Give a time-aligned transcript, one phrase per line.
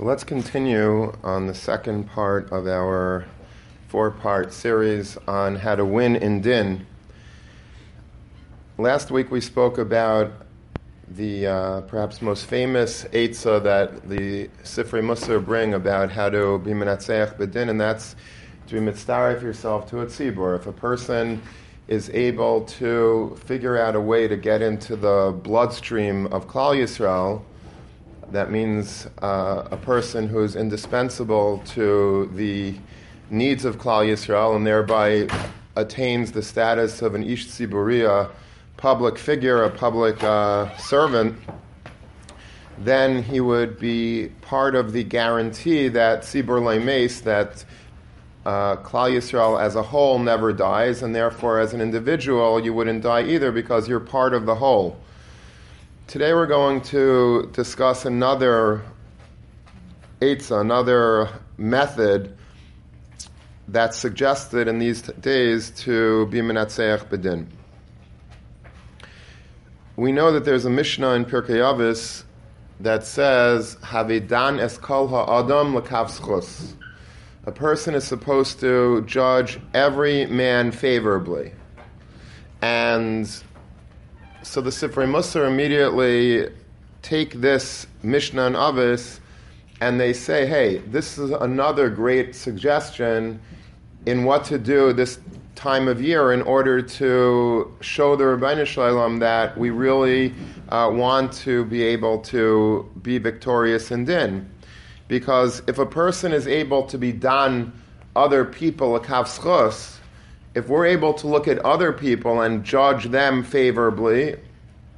[0.00, 3.26] So let's continue on the second part of our
[3.88, 6.86] four part series on how to win in Din.
[8.78, 10.32] Last week we spoke about
[11.06, 16.70] the uh, perhaps most famous Eitzah that the Sifrei Musar bring about how to be
[16.70, 18.16] Menatzeach Bedin, and that's
[18.68, 20.56] to be mitzdarif yourself to a tzibur.
[20.56, 21.42] If a person
[21.88, 27.42] is able to figure out a way to get into the bloodstream of Klal Yisrael,
[28.32, 32.74] that means uh, a person who is indispensable to the
[33.30, 35.28] needs of Klal Yisrael and thereby
[35.76, 38.30] attains the status of an Ish Tziburia,
[38.76, 41.36] public figure, a public uh, servant,
[42.78, 47.64] then he would be part of the guarantee that Tzibur Leimes, that
[48.46, 53.02] uh, Klal Yisrael as a whole never dies, and therefore as an individual you wouldn't
[53.02, 54.96] die either because you're part of the whole.
[56.10, 58.82] Today we're going to discuss another
[60.20, 62.36] eitzah, another method
[63.68, 67.46] that's suggested in these t- days to be menatzeach bedin.
[69.94, 72.24] We know that there's a Mishnah in Pirkei Avos
[72.80, 76.74] that says Havidan es kol ha'adam l'kavschus.
[77.44, 81.52] A person is supposed to judge every man favorably,
[82.60, 83.32] and
[84.42, 86.48] so the Sifrei Musar immediately
[87.02, 89.20] take this Mishnah and Avos
[89.80, 93.40] and they say, hey, this is another great suggestion
[94.06, 95.18] in what to do this
[95.54, 100.34] time of year in order to show the Ribbono Shel Olam that we really
[100.70, 104.48] uh, want to be able to be victorious in Din.
[105.08, 107.72] Because if a person is able to be done
[108.16, 109.99] other people a kavschus,
[110.60, 114.36] if we're able to look at other people and judge them favorably,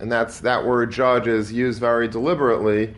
[0.01, 2.93] and that's that word judge is used very deliberately,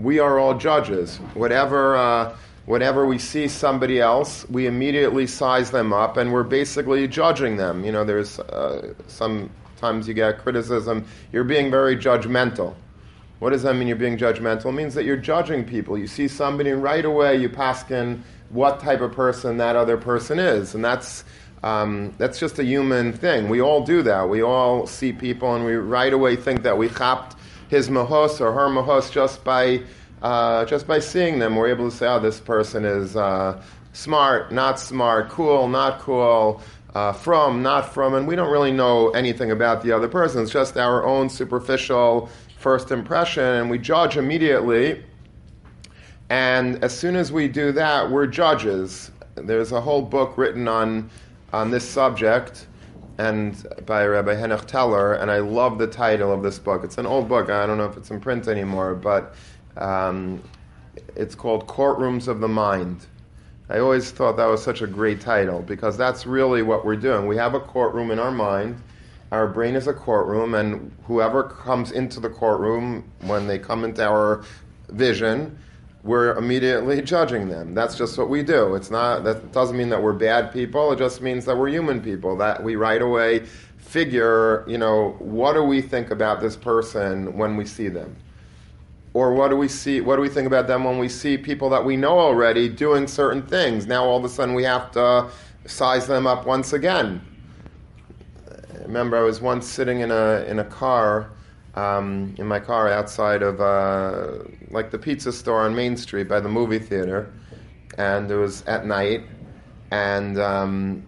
[0.00, 1.18] we are all judges.
[1.34, 2.36] Whatever, uh,
[2.66, 7.84] whatever we see somebody else, we immediately size them up, and we're basically judging them.
[7.84, 11.06] You know, there's uh, sometimes you get criticism.
[11.32, 12.74] You're being very judgmental.
[13.38, 13.86] What does that mean?
[13.86, 14.66] You're being judgmental.
[14.66, 15.96] It means that you're judging people.
[15.96, 19.96] You see somebody, and right away you pass in what type of person that other
[19.96, 21.22] person is, and that's
[21.62, 23.48] um, that's just a human thing.
[23.48, 24.28] We all do that.
[24.28, 27.36] We all see people and we right away think that we chapped
[27.68, 29.82] his mahos or her mahos just by
[30.22, 31.56] uh, just by seeing them.
[31.56, 33.62] We're able to say, "Oh, this person is uh,
[33.92, 36.62] smart, not smart, cool, not cool."
[36.92, 40.42] Uh, from, not from, and we don't really know anything about the other person.
[40.42, 42.28] It's just our own superficial
[42.58, 45.04] first impression, and we judge immediately.
[46.30, 49.12] And as soon as we do that, we're judges.
[49.36, 51.10] There's a whole book written on
[51.52, 52.66] on this subject
[53.18, 56.84] and by Rabbi Henoch Teller, and I love the title of this book.
[56.84, 57.50] It's an old book.
[57.50, 59.34] I don't know if it's in print anymore, but
[59.76, 60.42] um,
[61.16, 63.06] it's called Courtrooms of the Mind.
[63.68, 67.26] I always thought that was such a great title because that's really what we're doing.
[67.26, 68.82] We have a courtroom in our mind.
[69.30, 74.04] Our brain is a courtroom, and whoever comes into the courtroom, when they come into
[74.04, 74.44] our
[74.88, 75.56] vision,
[76.02, 77.74] we're immediately judging them.
[77.74, 78.74] That's just what we do.
[78.74, 80.92] It's not that doesn't mean that we're bad people.
[80.92, 82.36] It just means that we're human people.
[82.36, 83.46] That we right away
[83.76, 88.16] figure, you know, what do we think about this person when we see them?
[89.12, 91.68] Or what do we see what do we think about them when we see people
[91.70, 93.86] that we know already doing certain things?
[93.86, 95.28] Now all of a sudden we have to
[95.66, 97.20] size them up once again.
[98.48, 101.30] I remember I was once sitting in a in a car
[101.74, 106.40] um, in my car outside of uh, like the pizza store on Main Street by
[106.40, 107.32] the movie theater,
[107.98, 109.22] and it was at night,
[109.90, 111.06] and um,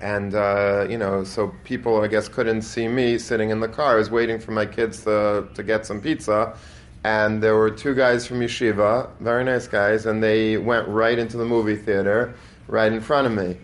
[0.00, 3.94] and uh, you know, so people I guess couldn't see me sitting in the car.
[3.94, 6.56] I was waiting for my kids to to get some pizza.
[7.04, 11.36] And there were two guys from yeshiva, very nice guys, and they went right into
[11.36, 12.34] the movie theater,
[12.66, 13.56] right in front of me.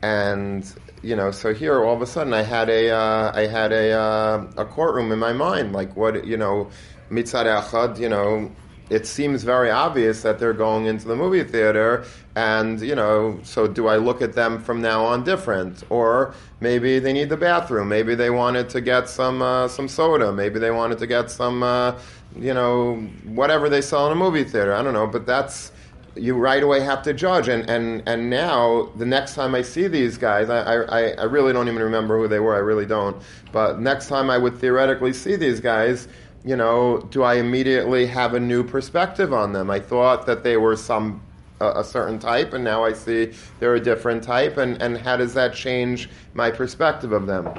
[0.00, 0.64] And
[1.02, 3.92] you know, so here all of a sudden I had a uh, I had a
[3.92, 5.72] uh, a courtroom in my mind.
[5.72, 6.70] Like what you know,
[7.10, 7.98] mitzad echad.
[7.98, 8.50] You know,
[8.90, 12.04] it seems very obvious that they're going into the movie theater,
[12.34, 16.98] and you know, so do I look at them from now on different, or maybe
[16.98, 20.70] they need the bathroom, maybe they wanted to get some uh, some soda, maybe they
[20.70, 21.98] wanted to get some, uh,
[22.36, 24.74] you know, whatever they sell in a movie theater.
[24.74, 25.72] I don't know, but that's
[26.14, 27.48] you right away have to judge.
[27.48, 31.52] And, and, and now, the next time I see these guys, I, I, I really
[31.52, 33.22] don't even remember who they were, I really don't.
[33.52, 36.08] But next time I would theoretically see these guys,
[36.44, 39.70] you know, do I immediately have a new perspective on them?
[39.70, 41.22] I thought that they were some
[41.60, 45.34] a, certain type, and now I see they're a different type, and, and how does
[45.34, 47.52] that change my perspective of them?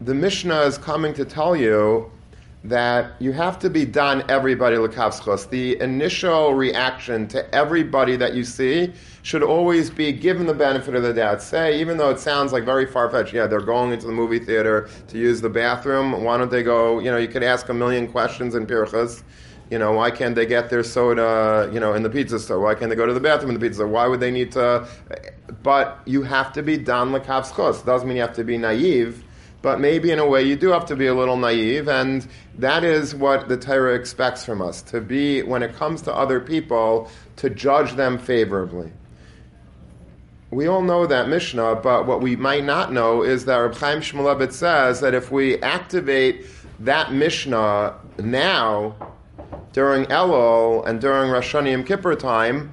[0.00, 2.10] The Mishnah is coming to tell you
[2.68, 5.48] that you have to be done everybody lekavschos.
[5.50, 8.92] The initial reaction to everybody that you see
[9.22, 11.42] should always be given the benefit of the doubt.
[11.42, 14.38] Say, even though it sounds like very far fetched, yeah, they're going into the movie
[14.38, 16.24] theater to use the bathroom.
[16.24, 16.98] Why don't they go?
[16.98, 19.22] You know, you could ask a million questions in Pirchas.
[19.70, 22.60] You know, why can't they get their soda, you know, in the pizza store?
[22.60, 23.88] Why can't they go to the bathroom in the pizza store?
[23.88, 24.86] Why would they need to?
[25.62, 27.84] But you have to be dan lekavschos.
[27.84, 29.24] Doesn't mean you have to be naive
[29.62, 32.26] but maybe in a way you do have to be a little naive, and
[32.58, 36.40] that is what the Torah expects from us to be, when it comes to other
[36.40, 38.92] people, to judge them favorably.
[40.50, 43.98] We all know that Mishnah, but what we might not know is that Reb Chaim
[44.00, 46.46] Shmulevitz says that if we activate
[46.80, 48.94] that Mishnah now,
[49.72, 52.72] during Elul and during Rosh Hashanah Kippur time,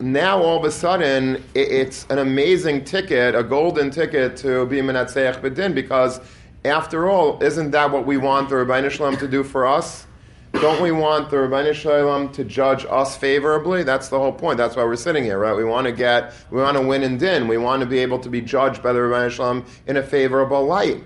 [0.00, 5.40] now all of a sudden it's an amazing ticket, a golden ticket to be Menatzeach
[5.40, 6.20] Bedin, because
[6.64, 10.06] after all, isn't that what we want the Ribbono Shel Olam to do for us?
[10.52, 13.82] Don't we want the Ribbono Shel Olam to judge us favorably?
[13.82, 14.56] That's the whole point.
[14.56, 15.54] That's why we're sitting here, right?
[15.54, 17.46] We want to get, we want to win in din.
[17.46, 20.02] We want to be able to be judged by the Ribbono Shel Olam in a
[20.02, 21.02] favorable light.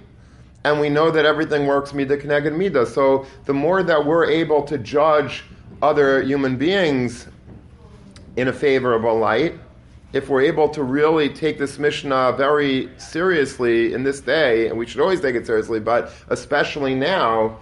[0.65, 2.87] And we know that everything works midah connected midah.
[2.87, 5.45] So the more that we're able to judge
[5.83, 7.29] other human beings
[8.37, 9.55] in a favorable light,
[10.13, 14.87] if we're able to really take this Mishnah very seriously in this day, and we
[14.87, 17.59] should always take it seriously, but especially now,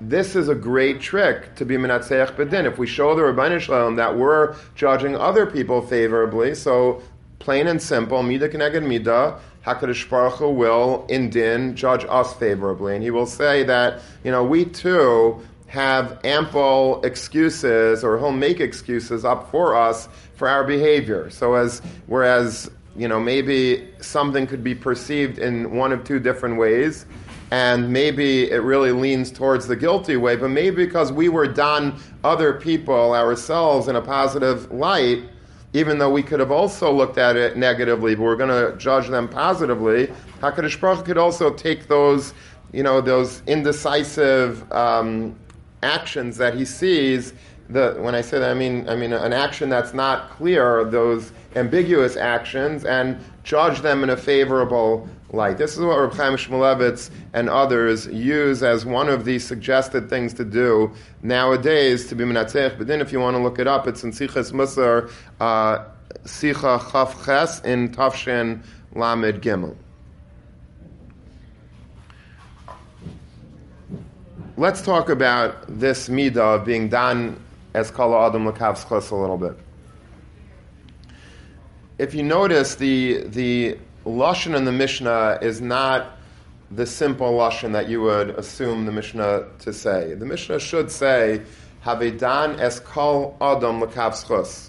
[0.00, 2.64] this is a great trick to be Menatzeach Bedin.
[2.64, 7.02] If we show the Ribbono Shel Olam that we're judging other people favorably, so
[7.38, 12.94] plain and simple, Midah Keneged Midah, HaKadosh Baruch Hu will, in Din, judge us favorably.
[12.94, 18.58] And he will say that, you know, we too have ample excuses or he'll make
[18.58, 21.30] excuses up for us for our behavior.
[21.30, 26.58] So as whereas you know maybe something could be perceived in one of two different
[26.58, 27.06] ways
[27.52, 31.98] and maybe it really leans towards the guilty way, but maybe because we were done
[32.22, 35.22] other people ourselves in a positive light,
[35.72, 39.08] even though we could have also looked at it negatively, but we're going to judge
[39.08, 40.08] them positively,
[40.40, 42.34] HaKadosh Baruch could also take those,
[42.72, 45.34] you know, those indecisive um,
[45.82, 47.32] actions that he sees,
[47.68, 51.32] the, when I say that, I mean, I mean an action that's not clear, those
[51.54, 55.58] ambiguous actions, and judge them in a favorable light.
[55.58, 60.34] This is what Reb Chaim Shmulevitz and others use as one of the suggested things
[60.34, 60.92] to do
[61.22, 62.76] nowadays to be menatzech.
[62.76, 65.10] But then, if you want to look it up, it's in Sichas Musar,
[65.40, 65.84] uh,
[66.24, 68.62] Sicha Chaf Ches in Tafshin
[68.94, 69.76] Lamed Gimel.
[74.60, 77.42] Let's talk about this midah of being done
[77.72, 79.56] as kala adam lekavschos a little bit.
[81.96, 86.18] If you notice, the the lashon in the Mishnah is not
[86.70, 90.12] the simple lashon that you would assume the Mishnah to say.
[90.12, 91.40] The Mishnah should say
[91.82, 94.68] havedan es kol adam lekavschos.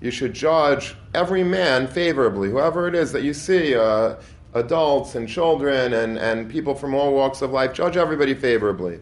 [0.00, 3.74] You should judge every man favorably, whoever it is that you see.
[3.74, 4.14] Uh,
[4.54, 8.98] adults and children and, and people from all walks of life, judge everybody favorably.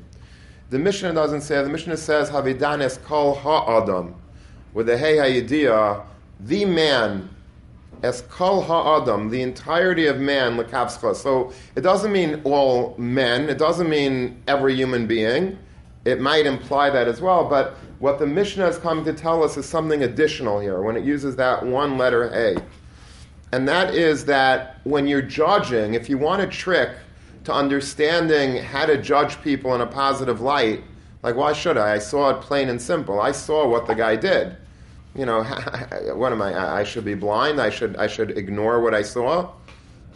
[0.70, 1.62] The Mishnah doesn't say.
[1.62, 4.14] The Mishnah says Havidanes kol ha'adam,
[4.72, 6.04] with the hey ha'yidiyah,
[6.40, 7.28] the man,
[8.02, 11.14] as kol ha'adam, the entirety of man lekavscha.
[11.14, 13.48] So it doesn't mean all men.
[13.48, 15.58] It doesn't mean every human being.
[16.04, 19.56] It might imply that as well, but what the Mishnah is coming to tell us
[19.56, 22.56] is something additional here when it uses that one letter hey.
[23.52, 26.90] And that is that when you're judging, if you want to trick
[27.44, 30.82] to understanding how to judge people in a positive light,
[31.22, 31.94] like why should I?
[31.94, 33.20] I saw it plain and simple.
[33.20, 34.56] I saw what the guy did.
[35.14, 35.42] You know,
[36.14, 36.78] what am I?
[36.80, 37.60] I should be blind.
[37.60, 39.52] I should I should ignore what I saw.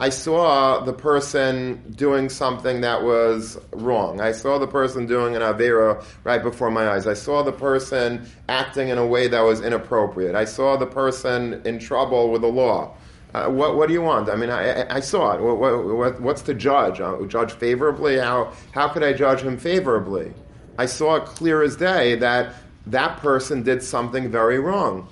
[0.00, 4.20] I saw the person doing something that was wrong.
[4.20, 7.08] I saw the person doing an avera right before my eyes.
[7.08, 10.36] I saw the person acting in a way that was inappropriate.
[10.36, 12.94] I saw the person in trouble with the law.
[13.34, 14.30] Uh, what, what do you want?
[14.30, 15.40] I mean, I, I saw it.
[15.40, 17.00] What, what, what's to judge?
[17.00, 18.18] Uh, judge favorably?
[18.18, 20.32] How, how could I judge him favorably?
[20.78, 22.54] I saw it clear as day that
[22.86, 25.08] that person did something very wrong.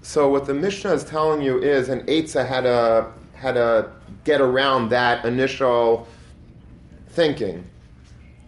[0.00, 3.90] So what the Mishnah is telling you is an Eitzah had to, had to
[4.24, 6.06] get around that initial
[7.08, 7.64] thinking.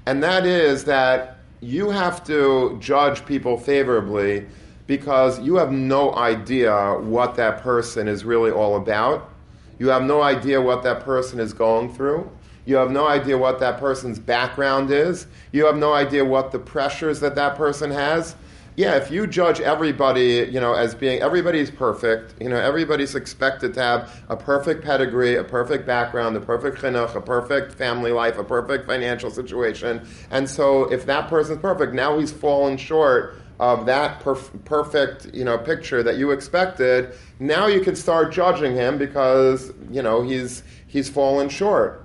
[0.07, 4.47] And that is that you have to judge people favorably
[4.87, 9.31] because you have no idea what that person is really all about.
[9.79, 12.31] You have no idea what that person is going through.
[12.65, 15.27] You have no idea what that person's background is.
[15.53, 18.35] You have no idea what the pressures that that person has.
[18.77, 23.73] yeah, if you judge everybody, you know, as being everybody's perfect, you know, everybody's expected
[23.75, 28.37] to have a perfect pedigree, a perfect background, a perfect chinuch, a perfect family life,
[28.37, 33.87] a perfect financial situation, and so if that person's perfect, now he's fallen short of
[33.87, 37.15] that perf- perfect, you know, picture that you expected.
[37.39, 42.03] Now you can start judging him because you know he's he's fallen short.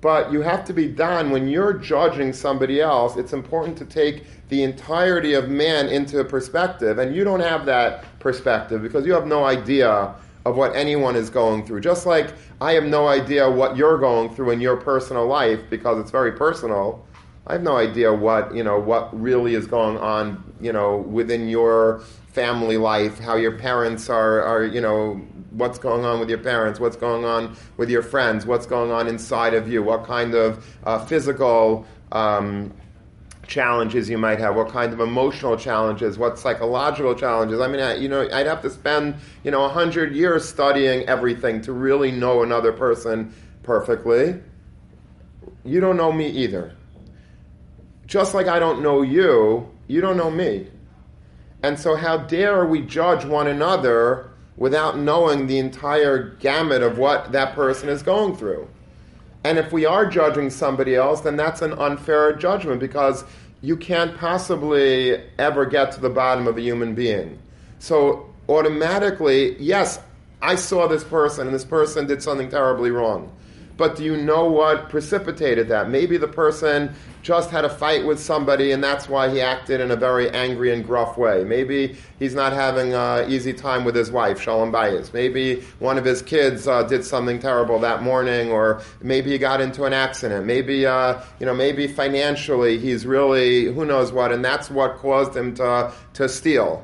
[0.00, 3.16] But you have to be done when you're judging somebody else.
[3.16, 8.04] It's important to take the entirety of man into perspective, and you don't have that
[8.20, 10.14] perspective because you have no idea
[10.46, 11.80] of what anyone is going through.
[11.80, 15.98] Just like I have no idea what you're going through in your personal life because
[15.98, 17.04] it's very personal.
[17.48, 21.48] I have no idea what you know what really is going on you know within
[21.48, 22.00] your
[22.32, 25.14] family life, how your parents are are you know
[25.52, 29.08] what's going on with your parents, what's going on with your friends, what's going on
[29.08, 32.72] inside of you, what kind of uh, physical um,
[33.46, 37.60] challenges you might have, what kind of emotional challenges, what psychological challenges.
[37.60, 41.08] I mean, I, you know, I'd have to spend you know a hundred years studying
[41.08, 44.38] everything to really know another person perfectly.
[45.64, 46.77] You don't know me either.
[48.08, 50.66] Just like I don't know you, you don't know me.
[51.62, 57.32] And so, how dare we judge one another without knowing the entire gamut of what
[57.32, 58.68] that person is going through.
[59.44, 63.24] And if we are judging somebody else, then that's an unfair judgment because
[63.62, 67.38] you can't possibly ever get to the bottom of a human being.
[67.78, 70.00] So automatically, yes,
[70.42, 73.32] I saw this person and this person did something terribly wrong.
[73.76, 75.88] But do you know what precipitated that?
[75.88, 76.94] Maybe the person
[77.28, 80.72] just had a fight with somebody and that's why he acted in a very angry
[80.72, 81.44] and gruff way.
[81.44, 85.12] Maybe he's not having an easy time with his wife, Shalom Bayis.
[85.12, 89.60] Maybe one of his kids uh, did something terrible that morning, or maybe he got
[89.60, 90.46] into an accident.
[90.46, 95.36] Maybe, uh, you know, maybe financially he's really who knows what, and that's what caused
[95.36, 96.82] him to, to steal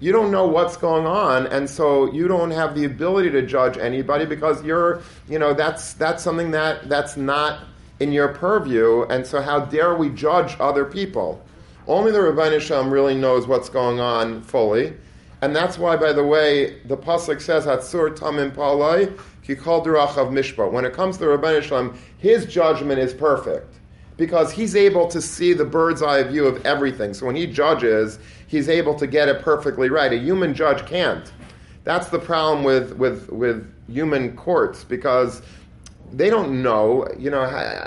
[0.00, 3.78] you don't know what's going on and so you don't have the ability to judge
[3.78, 7.60] anybody because you're you know that's that's something that that's not
[8.02, 11.40] in your purview, and so how dare we judge other people?
[11.86, 14.94] Only the Ribbono Shel Olam really knows what's going on fully.
[15.40, 20.70] And that's why, by the way, the Pasuk says, Hatzur Tamim Palai, Kikal Durachav Mishpat.
[20.70, 23.76] When it comes to Ribbono Shel Olam, his judgment is perfect
[24.16, 27.14] because he's able to see the bird's eye view of everything.
[27.14, 30.12] So when he judges, he's able to get it perfectly right.
[30.12, 31.32] A human judge can't.
[31.84, 35.42] That's the problem with, with, with human courts because
[36.12, 37.08] they don't know.
[37.18, 37.42] You know,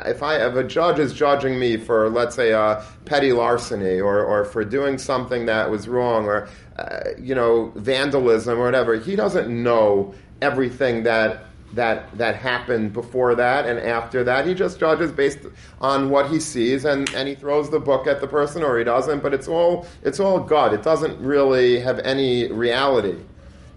[0.06, 4.24] if I if a judge is judging me for let's say a petty larceny or
[4.24, 9.16] or for doing something that was wrong or uh, you know vandalism or whatever, he
[9.16, 14.48] doesn't know everything that that that happened before that and after that.
[14.48, 15.40] He just judges based
[15.82, 18.84] on what he sees and, and he throws the book at the person or he
[18.84, 20.74] doesn't, but it's all it's all God.
[20.74, 23.18] It doesn't really have any reality.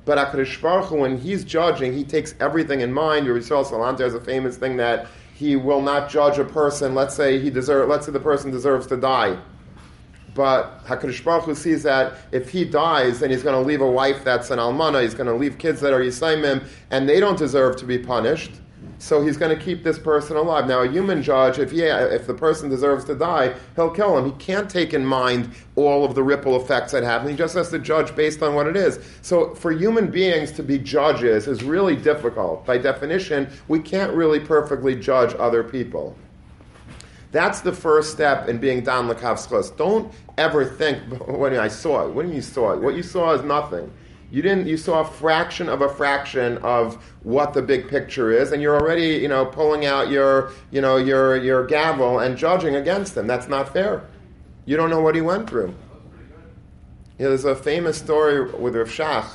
[0.09, 3.27] But HaKadosh Baruch Hu, when he's judging, he takes everything in mind.
[3.27, 6.95] Yisrael Salanter has a famous thing that he will not judge a person.
[6.95, 9.37] Let's say he deserve, let's say the person deserves to die.
[10.35, 13.91] But Hakadosh Baruch Hu sees that if he dies, then he's going to leave a
[13.91, 15.03] wife that's an almana.
[15.03, 18.53] He's going to leave kids that are yisaimim, and they don't deserve to be punished.
[18.99, 20.67] So he's going to keep this person alive.
[20.67, 24.25] Now, a human judge, if he, if the person deserves to die, he'll kill him.
[24.25, 27.31] He can't take in mind all of the ripple effects that happen.
[27.31, 28.99] He just has to judge based on what it is.
[29.23, 32.67] So, for human beings to be judges is really difficult.
[32.67, 36.17] By definition, we can't really perfectly judge other people.
[37.31, 39.77] That's the first step in being dan lekavskos.
[39.77, 42.17] Don't ever think, when I saw it.
[42.17, 42.81] Mean you saw it?
[42.81, 43.93] What you saw is nothing.
[44.31, 44.67] You didn't.
[44.67, 48.79] You saw a fraction of a fraction of what the big picture is, and you're
[48.79, 53.27] already, you know, pulling out your, you know, your your gavel and judging against him.
[53.27, 54.07] That's not fair.
[54.67, 55.75] You don't know what he went through.
[57.19, 59.29] Yeah, there's a famous story with Rav Shach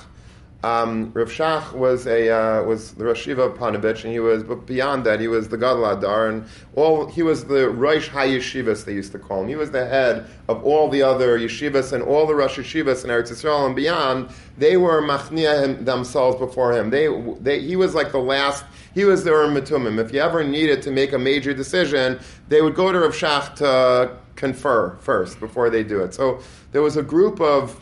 [0.64, 4.44] um, Rav Shach was a uh, was the Rosh Yeshiva of Panovich, and he was,
[4.44, 8.86] but beyond that, he was the Gadol HaDor, and all he was the Rosh HaYeshivas
[8.86, 9.50] they used to call him.
[9.50, 13.10] He was the head of all the other yeshivas and all the Rosh Yeshivas in
[13.10, 14.30] Eretz Yisrael and beyond.
[14.58, 16.90] They were machnia themselves before him.
[16.90, 17.10] They,
[17.42, 18.64] they he was like the last.
[18.94, 20.00] He was the Urim V'Tumim.
[20.00, 23.56] If you ever needed to make a major decision, they would go to Rav Shach
[23.56, 26.14] to confer first before they do it.
[26.14, 26.40] So
[26.72, 27.80] there was a group of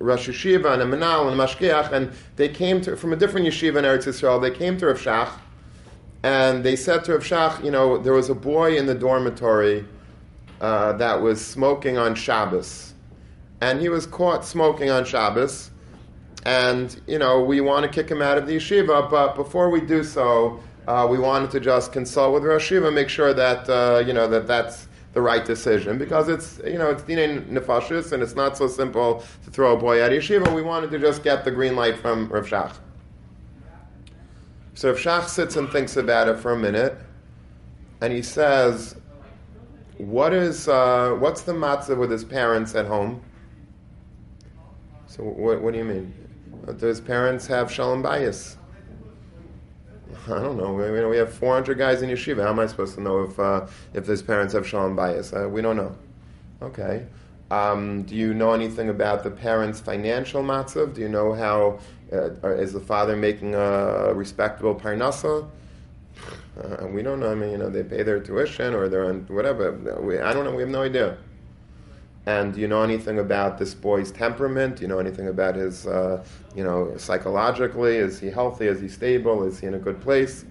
[0.00, 3.76] Rosh Yeshiva and a Menal and a and they came to, from a different yeshiva
[3.76, 5.30] in Eretz Yisrael, they came to Rav Shach,
[6.22, 9.84] and they said to Rav Shach, you know, there was a boy in the dormitory
[10.62, 12.94] uh, that was smoking on Shabbos,
[13.60, 15.70] and he was caught smoking on Shabbos,
[16.46, 19.82] and, you know, we want to kick him out of the yeshiva, but before we
[19.82, 24.02] do so, uh, we wanted to just consult with Rosh Yeshiva, make sure that, uh,
[24.04, 28.22] you know, that that's the right decision because it's you know it's dinei nefashis and
[28.22, 30.54] it's not so simple to throw a boy out of yeshiva.
[30.54, 32.76] We wanted to just get the green light from Rav Shach.
[34.74, 36.96] So Rav Shach sits and thinks about it for a minute,
[38.00, 38.96] and he says,
[39.98, 43.20] "What is uh, what's the matzah with his parents at home?"
[45.06, 46.14] So what, what do you mean?
[46.78, 48.56] Do his parents have shalom bayis?
[50.26, 50.72] I don't know.
[50.74, 52.42] We, we have 400 guys in yeshiva.
[52.42, 55.32] How am I supposed to know if uh, if his parents have shalom bias?
[55.32, 55.96] Uh, we don't know.
[56.62, 57.06] Okay.
[57.50, 60.94] Um, do you know anything about the parents' financial matzav?
[60.94, 61.80] Do you know how
[62.12, 65.48] uh, is the father making a respectable parnasa?
[66.60, 67.30] Uh, we don't know.
[67.30, 69.72] I mean, you know, they pay their tuition or they're on whatever.
[70.00, 70.54] We, I don't know.
[70.54, 71.16] We have no idea.
[72.26, 74.80] And you know anything about this boy's temperament?
[74.80, 76.22] You know anything about his, uh,
[76.54, 77.96] you know, psychologically?
[77.96, 78.66] Is he healthy?
[78.66, 79.42] Is he stable?
[79.44, 80.44] Is he in a good place?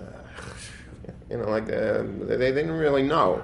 [0.00, 0.04] Uh,
[1.30, 3.42] you know, like uh, they, they didn't really know.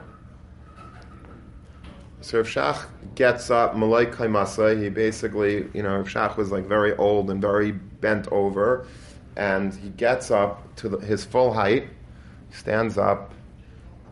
[2.21, 2.87] So if Shach
[3.17, 7.41] gets up, Malay Kaimasa, he basically, you know, if Shach was like very old and
[7.41, 8.87] very bent over,
[9.37, 11.89] and he gets up to the, his full height,
[12.51, 13.35] stands up,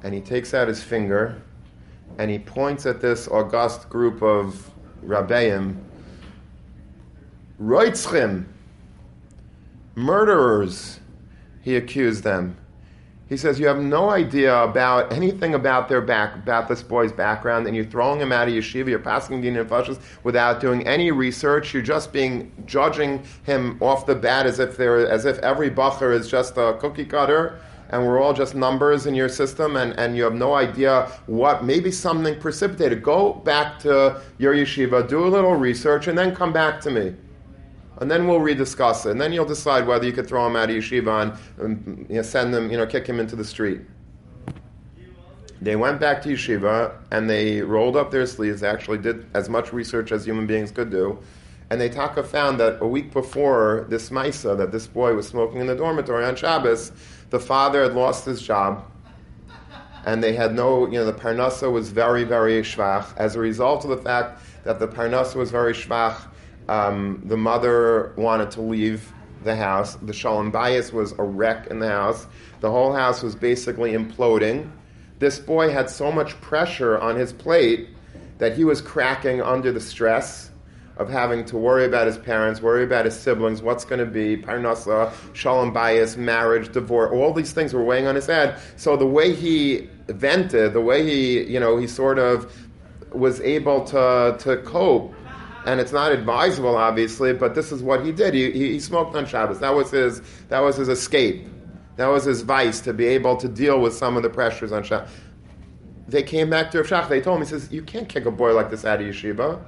[0.03, 1.41] and he takes out his finger
[2.19, 4.71] and he points at this august group of
[5.05, 5.77] Rabbeim,
[7.61, 8.47] Reitzchim,
[9.95, 11.01] murderers,
[11.63, 12.57] he accused them.
[13.29, 17.67] He says, You have no idea about anything about their back, about this boy's background,
[17.67, 21.13] and you're throwing him out of yeshiva, you're passing din and fashas without doing any
[21.13, 26.15] research, you're just being judging him off the bat as if as if every bacher
[26.15, 27.59] is just a cookie cutter
[27.93, 31.63] and we're all just numbers in your system and, and you have no idea what,
[31.63, 33.03] maybe something precipitated.
[33.03, 37.15] Go back to your yeshiva, do a little research, and then come back to me.
[37.99, 39.11] And then we'll rediscuss it.
[39.11, 42.17] And then you'll decide whether you could throw him out of yeshiva and, and you
[42.17, 43.83] know, send him, you know, kick him into the street.
[45.61, 49.73] They went back to yeshiva and they rolled up their sleeves, actually did as much
[49.75, 51.19] research as human beings could do.
[51.69, 55.61] And they taka found that a week before this Maisa, that this boy was smoking
[55.61, 56.93] in the dormitory on Shabbos,
[57.33, 58.85] the father had lost his job,
[60.05, 63.07] and they had no, you know, the parnasa was very, very schwach.
[63.17, 66.21] As a result of the fact that the parnasa was very schwach,
[66.69, 69.11] um, the mother wanted to leave
[69.45, 69.95] the house.
[69.95, 72.27] The shalom bayis was a wreck in the house.
[72.61, 74.71] The whole house was basically imploding.
[75.19, 77.89] This boy had so much pressure on his plate
[78.37, 80.51] that he was cracking under the stress
[80.97, 84.37] of having to worry about his parents, worry about his siblings, what's going to be,
[84.37, 88.61] parnasa, shalom bayis, marriage, divorce, all these things were weighing on his head.
[88.77, 92.55] So the way he vented, the way he, you know, he sort of
[93.13, 95.15] was able to, to cope,
[95.65, 98.35] and it's not advisable, obviously, but this is what he did.
[98.35, 99.61] He, he, he smoked on Shabbos.
[99.61, 101.47] That was his, that was his escape.
[101.97, 104.83] That was his vice to be able to deal with some of the pressures on
[104.83, 105.11] Shabbos.
[106.09, 107.09] They came back to Rav Shach.
[107.09, 109.63] They told him, he says, you can't kick a boy like this out of yeshiva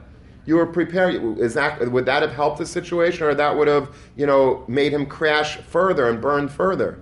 [0.47, 1.39] you were prepared.
[1.39, 4.93] Is that would that have helped the situation, or that would have you know made
[4.93, 6.99] him crash further and burn further?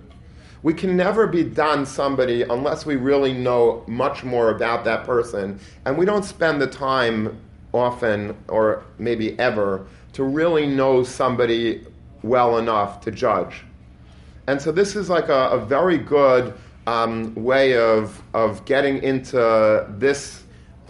[0.61, 5.59] We can never be done somebody unless we really know much more about that person,
[5.85, 7.37] and we don't spend the time
[7.73, 11.85] often, or maybe ever, to really know somebody
[12.21, 13.63] well enough to judge.
[14.47, 16.53] And so this is like a, a very good
[16.87, 20.42] um, way of of getting into this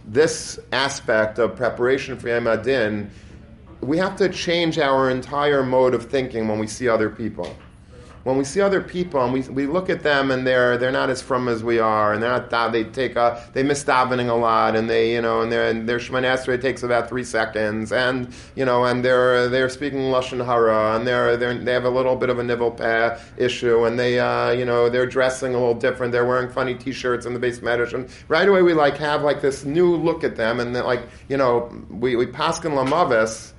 [0.06, 3.10] this aspect of preparation for Yom HaDin,
[3.82, 7.56] we have to change our entire mode of thinking when we see other people.
[8.24, 11.10] When we see other people and we, we look at them and they're they're not
[11.10, 14.34] as from as we are and they're not they take a they miss davening a
[14.34, 18.64] lot and they you know and their their shemana takes about three seconds and you
[18.64, 22.30] know and they're they're speaking lashon hara and they're, they're they have a little bit
[22.30, 26.14] of a nivel peh issue and they uh, you know they're dressing a little different.
[26.14, 29.42] They're wearing funny t-shirts in the beis medrash and right away we like have like
[29.42, 33.52] this new look at them and like you know we we paskin lamavis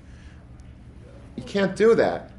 [1.37, 2.31] you can't do that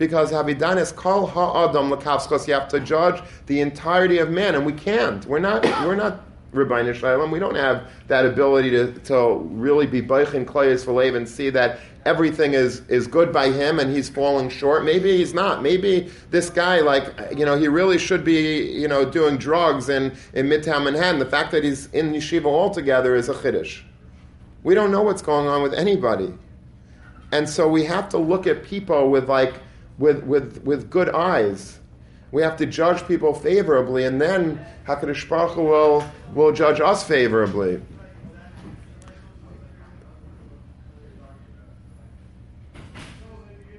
[0.00, 2.48] because Havidan is kol ha'adam l'kavskos.
[2.48, 5.24] You have to judge the entirety of man, and we can't.
[5.26, 5.62] We're not.
[5.86, 7.30] We're not Ribbono Shel Olam.
[7.30, 11.78] We don't have that ability to, to really be Beichin Klayas Valev and see that
[12.06, 14.84] everything is, is good by him and he's falling short.
[14.84, 15.62] Maybe he's not.
[15.62, 20.16] Maybe this guy, like, you know, he really should be, you know, doing drugs in,
[20.32, 21.20] in Midtown Manhattan.
[21.20, 23.82] The fact that he's in yeshiva altogether is a chiddush.
[24.64, 26.34] We don't know what's going on with anybody.
[27.30, 29.54] And so we have to look at people with, like,
[30.00, 31.78] with, with, with good eyes.
[32.32, 37.02] We have to judge people favorably, and then Hakadosh Baruch Hu will will judge us
[37.02, 37.82] favorably.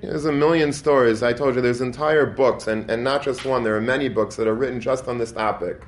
[0.01, 1.23] There's a million stories.
[1.23, 3.63] I told you there's entire books, and, and not just one.
[3.63, 5.83] There are many books that are written just on this topic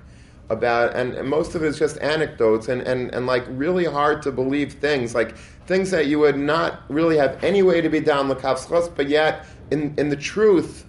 [0.50, 4.22] about, and, and most of it is just anecdotes and, and, and like really hard
[4.22, 8.00] to believe things, like things that you would not really have any way to be
[8.00, 10.86] down the kafschos, but yet in, in the truth,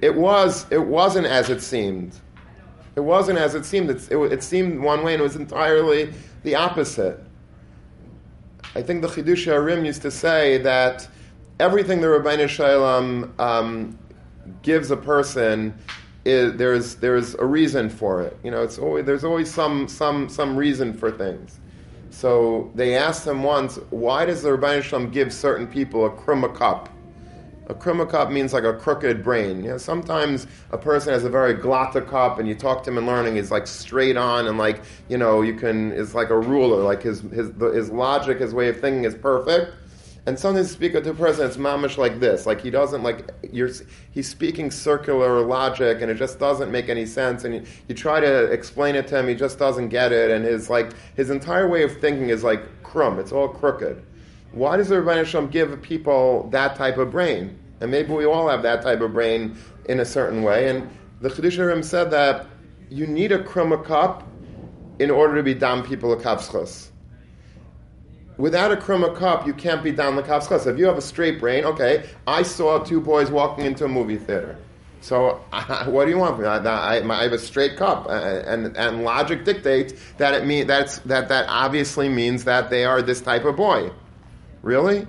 [0.00, 2.18] it was it wasn't as it seemed.
[2.94, 3.90] It wasn't as it seemed.
[3.90, 7.22] It, it, it seemed one way, and it was entirely the opposite.
[8.74, 11.08] I think the Chiddushei HaRim used to say that
[11.60, 13.98] everything the Ribbono Shel Olam um,
[14.62, 15.74] gives a person
[16.26, 18.36] there's there's a reason for it.
[18.42, 21.60] You know, it's always there's always some some some reason for things.
[22.10, 26.10] So they asked him once, why does the Ribbono Shel Olam give certain people a
[26.10, 26.88] kruma cup?
[27.68, 29.64] A kruma cup means like a crooked brain.
[29.64, 31.98] You know, sometimes a person has a very glatta
[32.38, 35.42] and you talk to him in learning, he's like straight on, and like you know,
[35.42, 36.82] you can is like a ruler.
[36.82, 39.72] Like his his his logic, his way of thinking is perfect.
[40.26, 42.46] And sometimes you speak to a person, it's mamish like this.
[42.46, 43.70] Like he doesn't like you're.
[44.10, 47.44] He's speaking circular logic, and it just doesn't make any sense.
[47.44, 50.32] And you, you try to explain it to him, he just doesn't get it.
[50.32, 53.20] And his like his entire way of thinking is like crumb.
[53.20, 54.04] It's all crooked.
[54.56, 57.58] Why does the Ribbono Shel Olam give people that type of brain?
[57.80, 60.68] And maybe we all have that type of brain in a certain way.
[60.68, 60.90] And
[61.20, 62.46] the Chiddushei said that
[62.88, 64.26] you need a krumma cup
[64.98, 66.88] in order to be dam people a kavschus
[68.38, 70.66] without a kruma cup, you can't be down the kafschas.
[70.66, 74.18] If you have a straight brain, okay, I saw two boys walking into a movie
[74.18, 74.56] theater.
[75.00, 75.44] So
[75.86, 76.48] what do you want from me?
[76.48, 80.66] I, I, I have a straight cup, uh, and, and logic dictates that it mean
[80.66, 83.90] that's that that obviously means that they are this type of boy.
[84.62, 85.06] Really?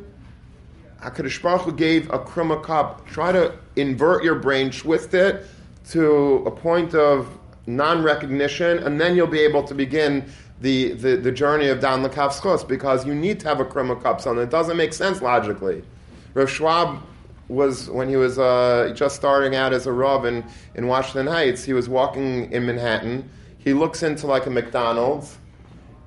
[1.01, 3.07] Hakadosh Baruch Hu gave a kruma cup.
[3.07, 5.45] Try to invert your brain, twist it
[5.89, 10.25] to a point of non-recognition, and then you'll be able to begin
[10.61, 14.25] the, the, the journey of Dan Lakav's because you need to have a krima cup
[14.25, 14.49] on it.
[14.49, 15.83] doesn't make sense logically.
[16.33, 17.01] Rav Schwab
[17.47, 20.43] was, when he was uh, just starting out as a Rav in,
[20.75, 23.29] in Washington Heights, he was walking in Manhattan.
[23.59, 25.37] He looks into like a McDonald's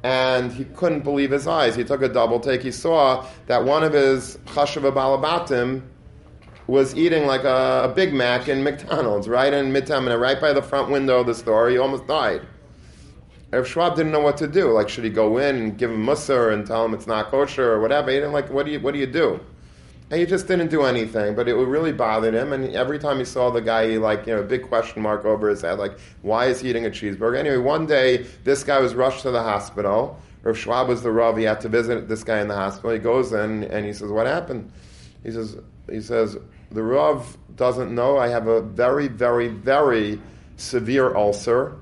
[0.02, 1.76] and he couldn't believe his eyes.
[1.76, 2.62] He took a double take.
[2.62, 5.82] He saw that one of his chashava balabatim
[6.66, 10.62] was eating like a, a Big Mac in McDonald's, right in Midtown, right by the
[10.62, 11.68] front window of the store.
[11.68, 12.46] He almost died.
[13.52, 14.70] Rav Schwab didn't know what to do.
[14.70, 17.72] Like, should he go in and give him musar and tell him it's not kosher
[17.72, 18.10] or whatever?
[18.10, 18.48] He didn't like.
[18.50, 19.40] What do you What do you do?
[20.10, 21.34] And he just didn't do anything.
[21.34, 22.52] But it really bothered him.
[22.52, 25.24] And every time he saw the guy, he like you know a big question mark
[25.24, 25.78] over his head.
[25.78, 27.36] Like, why is he eating a cheeseburger?
[27.36, 30.20] Anyway, one day this guy was rushed to the hospital.
[30.42, 31.36] Rav Schwab was the rav.
[31.36, 32.90] He had to visit this guy in the hospital.
[32.90, 34.72] He goes in and he says, "What happened?"
[35.22, 35.56] He says,
[35.88, 36.36] "He says
[36.70, 38.18] the rav doesn't know.
[38.18, 40.20] I have a very, very, very
[40.56, 41.76] severe ulcer."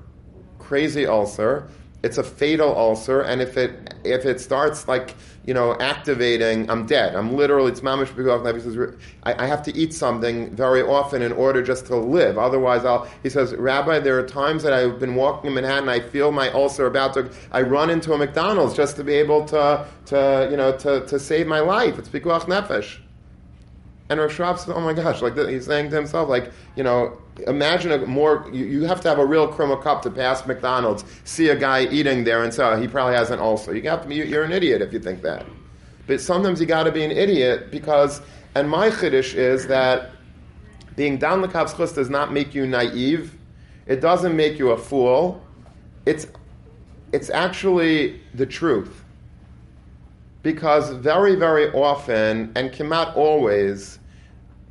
[0.69, 1.67] crazy ulcer.
[2.03, 5.15] It's a fatal ulcer, and if it if it starts like
[5.49, 7.15] you know activating, I'm dead.
[7.15, 8.09] I'm literally it's mamish
[8.53, 12.37] He says I, I have to eat something very often in order just to live.
[12.37, 13.07] Otherwise, I'll.
[13.23, 16.51] He says, Rabbi, there are times that I've been walking in Manhattan, I feel my
[16.51, 17.31] ulcer about to.
[17.51, 21.17] I run into a McDonald's just to be able to to you know to, to
[21.17, 21.97] save my life.
[21.97, 22.99] It's pikuach nefesh.
[24.09, 27.91] And Rav Schwab "Oh my gosh!" Like he's saying to himself, like you know, imagine
[27.91, 28.49] a more.
[28.51, 31.85] You, you have to have a real krima cup to pass McDonald's, see a guy
[31.85, 33.75] eating there, and oh, he probably has an ulcer.
[33.75, 35.45] You be, you're an idiot if you think that.
[36.07, 38.21] But sometimes you got to be an idiot because.
[38.55, 40.09] And my chiddush is that
[40.95, 43.37] being down the kapschus does not make you naive.
[43.85, 45.41] It doesn't make you a fool.
[46.07, 46.25] It's
[47.11, 49.03] it's actually the truth.
[50.41, 53.98] Because very, very often, and cannot always,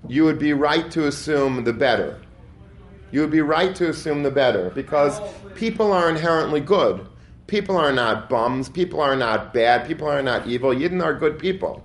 [0.07, 2.21] you would be right to assume the better.
[3.11, 5.21] You would be right to assume the better because
[5.55, 7.07] people are inherently good.
[7.47, 8.69] People are not bums.
[8.69, 9.87] People are not bad.
[9.87, 10.71] People are not evil.
[10.71, 11.83] Yidden are good people.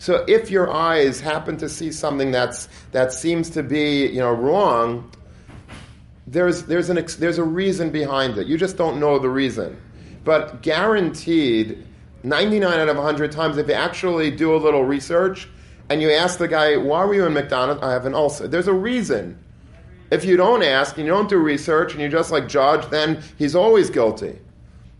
[0.00, 4.32] So if your eyes happen to see something that's that seems to be you know
[4.32, 5.10] wrong,
[6.26, 8.46] there's there's an there's a reason behind it.
[8.48, 9.80] You just don't know the reason.
[10.24, 11.86] But guaranteed,
[12.22, 15.48] 99 out of 100 times, if you actually do a little research,
[15.90, 17.82] and you ask the guy, why were you in McDonald's?
[17.82, 18.48] I have an ulcer.
[18.48, 19.38] There's a reason.
[20.10, 23.22] If you don't ask and you don't do research and you just like judge, then
[23.38, 24.38] he's always guilty.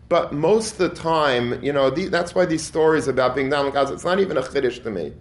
[0.09, 3.65] But most of the time, you know, the, that's why these stories about being down
[3.65, 5.13] with it's not even a chiddush to me.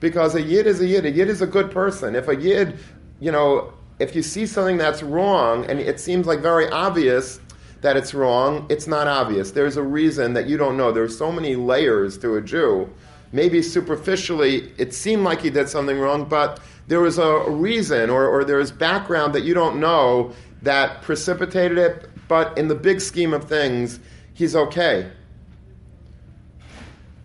[0.00, 1.06] Because a yid is a yid.
[1.06, 2.16] A yid is a good person.
[2.16, 2.78] If a yid,
[3.20, 7.38] you know, if you see something that's wrong and it seems like very obvious
[7.82, 9.52] that it's wrong, it's not obvious.
[9.52, 10.90] There's a reason that you don't know.
[10.90, 12.90] There's so many layers to a Jew
[13.34, 18.28] maybe superficially it seemed like he did something wrong, but there was a reason or,
[18.28, 23.00] or there was background that you don't know that precipitated it, but in the big
[23.00, 23.98] scheme of things,
[24.34, 25.10] he's okay.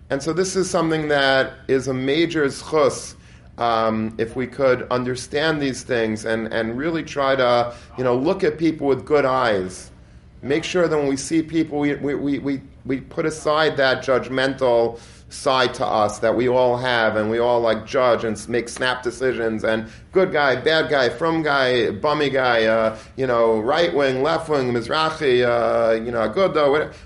[0.09, 3.13] And so this is something that is a major zchus
[3.59, 8.43] um, if we could understand these things and, and really try to you know look
[8.43, 9.91] at people with good eyes
[10.41, 14.99] make sure that when we see people, we, we, we, we put aside that judgmental
[15.29, 19.03] side to us that we all have and we all like judge and make snap
[19.03, 24.23] decisions and good guy, bad guy, from guy, bummy guy, uh, you know, right wing,
[24.23, 26.49] left wing, Mizrahi, uh, you know, good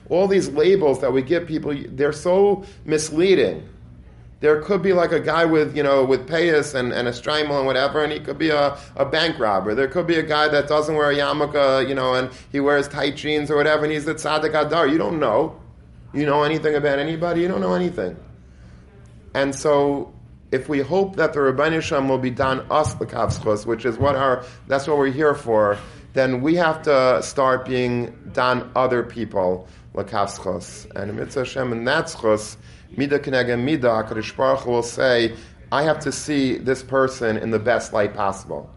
[0.09, 3.67] all these labels that we give people, they're so misleading.
[4.39, 7.59] There could be like a guy with, you know, with payas and, and a shtreimel
[7.59, 9.73] and whatever, and he could be a, a bank robber.
[9.73, 12.89] There could be a guy that doesn't wear a yarmulke, you know, and he wears
[12.89, 14.85] tight jeans or whatever, and he's the tzaddik adar.
[14.85, 15.57] You don't know.
[16.13, 17.41] You know anything about anybody?
[17.41, 18.15] You don't know anything.
[19.33, 20.13] And so,
[20.51, 24.15] if we hope that the Rabbi Shem will be done us the which is what
[24.15, 25.77] our that's what we're here for,
[26.13, 30.91] then we have to start being done other people lekavschus.
[30.95, 32.57] And mitzvah Hashem and that schus,
[32.95, 35.35] mida kenega mida, Baruch will say,
[35.71, 38.69] I have to see this person in the best light possible.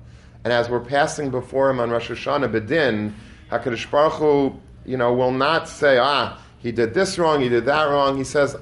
[0.44, 3.12] And as we're passing before him on Rosh Hashanah Bedin,
[3.51, 7.64] Hakadosh Baruch Hu, you know, will not say, ah, he did this wrong, he did
[7.66, 8.16] that wrong.
[8.16, 8.57] He says,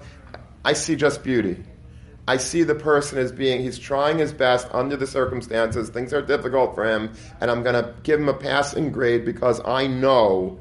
[0.65, 1.63] I see just beauty.
[2.27, 5.91] I see the person as being, he's trying his best under the circumstances.
[5.91, 9.61] Things are difficult for him, and I'm going to give him a passing grade because
[9.67, 10.59] I know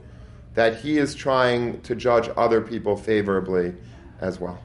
[0.55, 3.73] that he is trying to judge other people favorably
[4.19, 4.59] as well.